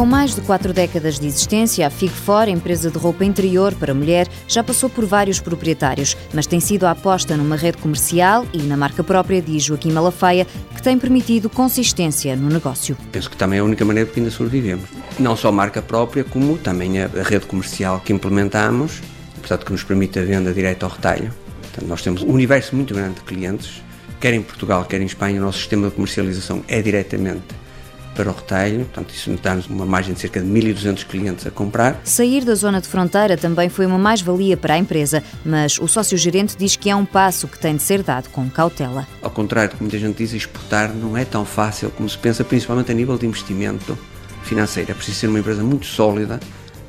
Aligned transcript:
Com 0.00 0.06
mais 0.06 0.34
de 0.34 0.40
quatro 0.40 0.72
décadas 0.72 1.18
de 1.18 1.26
existência, 1.26 1.86
a 1.86 1.90
Fig 1.90 2.10
For, 2.10 2.48
empresa 2.48 2.90
de 2.90 2.96
roupa 2.96 3.22
interior 3.22 3.74
para 3.74 3.92
mulher, 3.92 4.26
já 4.48 4.64
passou 4.64 4.88
por 4.88 5.04
vários 5.04 5.40
proprietários, 5.40 6.16
mas 6.32 6.46
tem 6.46 6.58
sido 6.58 6.86
a 6.86 6.92
aposta 6.92 7.36
numa 7.36 7.54
rede 7.54 7.76
comercial 7.76 8.46
e 8.50 8.62
na 8.62 8.78
marca 8.78 9.04
própria 9.04 9.42
de 9.42 9.58
Joaquim 9.58 9.92
Malafaia 9.92 10.46
que 10.74 10.82
tem 10.82 10.98
permitido 10.98 11.50
consistência 11.50 12.34
no 12.34 12.48
negócio. 12.48 12.96
Penso 13.12 13.28
que 13.28 13.36
também 13.36 13.58
é 13.58 13.60
a 13.60 13.64
única 13.66 13.84
maneira 13.84 14.08
que 14.08 14.18
ainda 14.18 14.30
sobrevivemos. 14.30 14.88
Não 15.18 15.36
só 15.36 15.48
a 15.48 15.52
marca 15.52 15.82
própria, 15.82 16.24
como 16.24 16.56
também 16.56 17.02
a 17.02 17.06
rede 17.22 17.44
comercial 17.44 18.00
que 18.00 18.10
implementamos, 18.10 19.02
portanto 19.34 19.66
que 19.66 19.72
nos 19.72 19.84
permite 19.84 20.18
a 20.18 20.24
venda 20.24 20.54
direta 20.54 20.86
ao 20.86 20.92
retalho. 20.92 21.30
Portanto, 21.60 21.86
nós 21.86 22.00
temos 22.00 22.22
um 22.22 22.30
universo 22.30 22.74
muito 22.74 22.94
grande 22.94 23.16
de 23.16 23.20
clientes, 23.20 23.82
quer 24.18 24.32
em 24.32 24.40
Portugal, 24.40 24.82
quer 24.86 25.02
em 25.02 25.04
Espanha, 25.04 25.42
o 25.42 25.44
nosso 25.44 25.58
sistema 25.58 25.88
de 25.88 25.94
comercialização 25.94 26.64
é 26.68 26.80
diretamente 26.80 27.59
para 28.14 28.30
o 28.30 28.34
retalho, 28.34 28.84
portanto 28.86 29.14
isso 29.14 29.30
dá-nos 29.42 29.66
uma 29.66 29.86
margem 29.86 30.14
de 30.14 30.20
cerca 30.20 30.40
de 30.40 30.46
1.200 30.46 31.06
clientes 31.06 31.46
a 31.46 31.50
comprar. 31.50 32.00
Sair 32.04 32.44
da 32.44 32.54
zona 32.54 32.80
de 32.80 32.88
fronteira 32.88 33.36
também 33.36 33.68
foi 33.68 33.86
uma 33.86 33.98
mais-valia 33.98 34.56
para 34.56 34.74
a 34.74 34.78
empresa, 34.78 35.22
mas 35.44 35.78
o 35.78 35.86
sócio-gerente 35.86 36.56
diz 36.56 36.76
que 36.76 36.90
é 36.90 36.96
um 36.96 37.04
passo 37.04 37.48
que 37.48 37.58
tem 37.58 37.76
de 37.76 37.82
ser 37.82 38.02
dado 38.02 38.28
com 38.30 38.48
cautela. 38.50 39.06
Ao 39.22 39.30
contrário 39.30 39.70
do 39.70 39.76
que 39.76 39.82
muita 39.82 39.98
gente 39.98 40.16
diz, 40.18 40.32
exportar 40.32 40.92
não 40.94 41.16
é 41.16 41.24
tão 41.24 41.44
fácil 41.44 41.90
como 41.90 42.08
se 42.08 42.18
pensa, 42.18 42.44
principalmente 42.44 42.90
a 42.90 42.94
nível 42.94 43.16
de 43.16 43.26
investimento 43.26 43.98
financeiro. 44.42 44.90
É 44.90 44.94
preciso 44.94 45.18
ser 45.18 45.26
uma 45.28 45.38
empresa 45.38 45.62
muito 45.62 45.86
sólida 45.86 46.40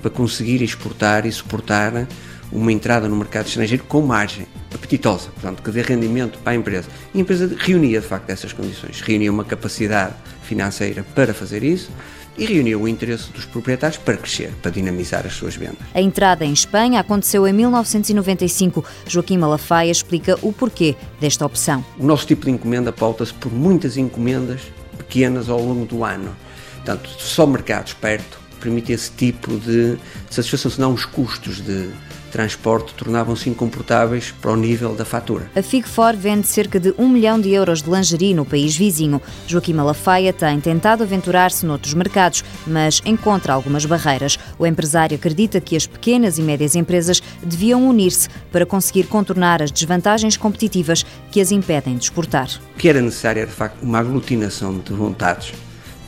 para 0.00 0.10
conseguir 0.10 0.62
exportar 0.62 1.26
e 1.26 1.32
suportar 1.32 2.06
uma 2.52 2.72
entrada 2.72 3.08
no 3.08 3.16
mercado 3.16 3.46
estrangeiro 3.46 3.84
com 3.84 4.02
margem 4.02 4.46
apetitosa, 4.74 5.28
portanto, 5.30 5.62
que 5.62 5.70
dê 5.70 5.82
rendimento 5.82 6.38
para 6.38 6.52
a 6.52 6.56
empresa. 6.56 6.88
E 7.14 7.18
a 7.18 7.20
empresa 7.20 7.54
reunia, 7.58 8.00
de 8.00 8.06
facto, 8.06 8.30
essas 8.30 8.52
condições. 8.52 9.00
Reunia 9.00 9.30
uma 9.30 9.44
capacidade 9.44 10.14
financeira 10.42 11.04
para 11.14 11.34
fazer 11.34 11.62
isso 11.62 11.90
e 12.38 12.46
reuniu 12.46 12.82
o 12.82 12.88
interesse 12.88 13.30
dos 13.32 13.44
proprietários 13.44 13.98
para 13.98 14.16
crescer, 14.16 14.52
para 14.62 14.70
dinamizar 14.70 15.26
as 15.26 15.34
suas 15.34 15.56
vendas. 15.56 15.78
A 15.92 16.00
entrada 16.00 16.44
em 16.44 16.52
Espanha 16.52 17.00
aconteceu 17.00 17.46
em 17.46 17.52
1995. 17.52 18.84
Joaquim 19.06 19.36
Malafaia 19.36 19.90
explica 19.90 20.38
o 20.40 20.52
porquê 20.52 20.94
desta 21.20 21.44
opção. 21.44 21.84
O 21.98 22.06
nosso 22.06 22.26
tipo 22.26 22.46
de 22.46 22.52
encomenda 22.52 22.92
pauta-se 22.92 23.34
por 23.34 23.52
muitas 23.52 23.96
encomendas 23.96 24.60
pequenas 24.96 25.48
ao 25.48 25.60
longo 25.60 25.84
do 25.84 26.04
ano. 26.04 26.34
Portanto, 26.76 27.10
só 27.18 27.44
mercados 27.46 27.92
perto 27.92 28.38
permite 28.60 28.92
esse 28.92 29.10
tipo 29.12 29.56
de 29.58 29.96
satisfação, 30.30 30.70
senão 30.70 30.92
os 30.92 31.04
custos 31.04 31.60
de 31.60 31.90
transporte 32.28 32.94
tornavam-se 32.94 33.48
incomportáveis 33.48 34.32
para 34.40 34.52
o 34.52 34.56
nível 34.56 34.94
da 34.94 35.04
fatura. 35.04 35.50
A 35.54 35.62
Figfor 35.62 36.16
vende 36.16 36.46
cerca 36.46 36.78
de 36.78 36.94
um 36.98 37.08
milhão 37.08 37.40
de 37.40 37.50
euros 37.50 37.82
de 37.82 37.90
lingerie 37.90 38.34
no 38.34 38.44
país 38.44 38.76
vizinho. 38.76 39.20
Joaquim 39.46 39.72
Malafaia 39.72 40.32
tem 40.32 40.60
tentado 40.60 41.02
aventurar-se 41.02 41.66
noutros 41.66 41.94
mercados, 41.94 42.44
mas 42.66 43.02
encontra 43.04 43.52
algumas 43.52 43.84
barreiras. 43.84 44.38
O 44.58 44.66
empresário 44.66 45.16
acredita 45.16 45.60
que 45.60 45.76
as 45.76 45.86
pequenas 45.86 46.38
e 46.38 46.42
médias 46.42 46.74
empresas 46.74 47.22
deviam 47.42 47.88
unir-se 47.88 48.28
para 48.52 48.66
conseguir 48.66 49.04
contornar 49.04 49.62
as 49.62 49.70
desvantagens 49.70 50.36
competitivas 50.36 51.04
que 51.30 51.40
as 51.40 51.50
impedem 51.50 51.96
de 51.96 52.04
exportar. 52.04 52.48
O 52.74 52.78
que 52.78 52.88
era 52.88 53.00
necessário 53.00 53.40
era, 53.40 53.50
de 53.50 53.56
facto, 53.56 53.82
uma 53.82 53.98
aglutinação 53.98 54.78
de 54.78 54.92
vontades, 54.92 55.52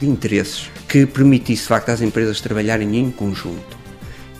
de 0.00 0.08
interesses, 0.08 0.70
que 0.88 1.06
permitisse, 1.06 1.62
de 1.62 1.68
facto, 1.68 1.90
às 1.90 2.00
empresas 2.00 2.40
trabalharem 2.40 2.96
em 2.96 3.10
conjunto 3.10 3.79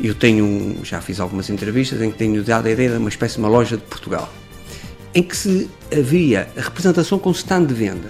eu 0.03 0.15
tenho, 0.15 0.79
já 0.83 1.01
fiz 1.01 1.21
algumas 1.21 1.51
entrevistas 1.51 2.01
em 2.01 2.11
que 2.11 2.19
tenho 2.19 2.43
dado 2.43 2.67
a 2.67 2.71
ideia 2.71 2.91
de 2.91 2.97
uma 2.97 3.09
espécie 3.09 3.35
de 3.35 3.41
uma 3.41 3.49
loja 3.49 3.77
de 3.77 3.83
Portugal, 3.83 4.33
em 5.15 5.23
que 5.23 5.37
se 5.37 5.69
havia 5.93 6.49
a 6.57 6.61
representação 6.61 7.19
com 7.19 7.31
stand 7.31 7.65
de 7.65 7.75
venda 7.75 8.09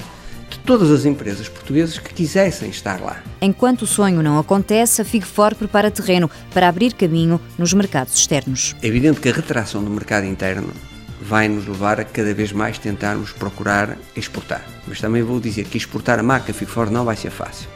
de 0.49 0.59
todas 0.61 0.91
as 0.91 1.05
empresas 1.05 1.49
portuguesas 1.49 1.99
que 1.99 2.13
quisessem 2.13 2.71
estar 2.71 3.01
lá. 3.01 3.23
Enquanto 3.41 3.83
o 3.83 3.87
sonho 3.87 4.23
não 4.23 4.39
acontece, 4.39 5.01
a 5.01 5.05
Figfor 5.05 5.55
prepara 5.55 5.91
terreno 5.91 6.31
para 6.53 6.69
abrir 6.69 6.93
caminho 6.95 7.41
nos 7.57 7.73
mercados 7.73 8.15
externos. 8.15 8.75
É 8.83 8.87
evidente 8.87 9.21
que 9.21 9.29
a 9.29 9.33
retração 9.33 9.83
do 9.83 9.91
mercado 9.91 10.27
interno 10.27 10.73
vai 11.21 11.49
nos 11.49 11.67
levar 11.67 12.01
a 12.01 12.05
cada 12.05 12.35
vez 12.35 12.51
mais 12.53 12.79
tentarmos 12.79 13.31
procurar 13.31 13.97
exportar. 14.17 14.65
Mas 14.87 15.01
também 15.01 15.23
vou 15.23 15.39
dizer 15.39 15.65
que 15.67 15.79
exportar 15.79 16.19
a 16.19 16.23
marca 16.23 16.53
Figfor 16.53 16.91
não 16.91 17.05
vai 17.05 17.17
ser 17.17 17.31
fácil. 17.31 17.69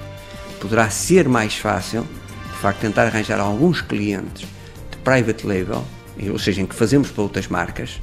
Poderá 0.61 0.89
ser 0.91 1.29
mais 1.29 1.55
fácil 1.55 2.07
facto, 2.65 2.81
tentar 2.81 3.03
arranjar 3.03 3.39
alguns 3.41 3.83
clientes 3.83 4.49
de 4.91 4.97
private 5.05 5.47
label, 5.47 5.85
ou 6.33 6.39
seja, 6.39 6.63
em 6.63 6.67
que 6.67 6.75
fazemos 6.75 7.11
para 7.11 7.23
outras 7.23 7.47
marcas, 7.47 8.01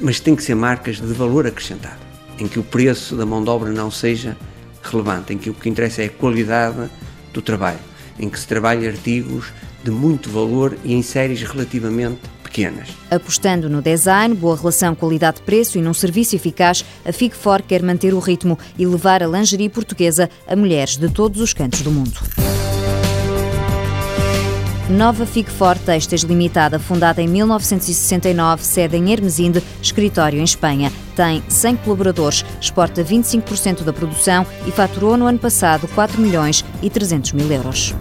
mas 0.00 0.20
tem 0.20 0.36
que 0.36 0.44
ser 0.44 0.54
marcas 0.54 1.00
de 1.00 1.12
valor 1.12 1.48
acrescentado, 1.48 1.98
em 2.38 2.46
que 2.46 2.60
o 2.60 2.62
preço 2.62 3.16
da 3.16 3.26
mão 3.26 3.42
de 3.42 3.50
obra 3.50 3.72
não 3.72 3.90
seja 3.90 4.36
relevante, 4.84 5.32
em 5.32 5.38
que 5.38 5.50
o 5.50 5.54
que 5.54 5.68
interessa 5.68 6.02
é 6.02 6.06
a 6.06 6.10
qualidade 6.10 6.88
do 7.32 7.42
trabalho, 7.42 7.80
em 8.16 8.28
que 8.28 8.38
se 8.38 8.46
trabalha 8.46 8.88
artigos 8.88 9.46
de 9.82 9.90
muito 9.90 10.30
valor 10.30 10.78
e 10.84 10.94
em 10.94 11.02
séries 11.02 11.42
relativamente 11.42 12.20
pequenas. 12.44 12.90
Apostando 13.10 13.68
no 13.68 13.82
design, 13.82 14.32
boa 14.32 14.56
relação 14.56 14.94
qualidade-preço 14.94 15.76
e 15.76 15.82
num 15.82 15.92
serviço 15.92 16.36
eficaz, 16.36 16.84
a 17.04 17.12
Figfor 17.12 17.62
quer 17.62 17.82
manter 17.82 18.14
o 18.14 18.20
ritmo 18.20 18.56
e 18.78 18.86
levar 18.86 19.24
a 19.24 19.26
lingerie 19.26 19.68
portuguesa 19.68 20.30
a 20.46 20.54
mulheres 20.54 20.96
de 20.96 21.08
todos 21.08 21.40
os 21.40 21.52
cantos 21.52 21.82
do 21.82 21.90
mundo. 21.90 22.20
Nova 24.88 25.24
Figfor 25.24 25.78
Textas 25.78 26.20
Limitada, 26.20 26.78
fundada 26.78 27.22
em 27.22 27.26
1969, 27.26 28.62
sede 28.62 28.98
em 28.98 29.12
Hermesinde, 29.12 29.62
escritório 29.80 30.38
em 30.38 30.44
Espanha. 30.44 30.92
Tem 31.16 31.42
100 31.48 31.76
colaboradores, 31.76 32.44
exporta 32.60 33.02
25% 33.02 33.82
da 33.82 33.94
produção 33.94 34.46
e 34.66 34.70
faturou 34.70 35.16
no 35.16 35.26
ano 35.26 35.38
passado 35.38 35.88
4 35.88 36.20
milhões 36.20 36.62
e 36.82 36.90
300 36.90 37.32
mil 37.32 37.50
euros. 37.50 37.94